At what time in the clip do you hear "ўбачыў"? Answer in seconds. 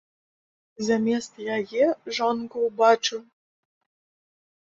2.67-3.21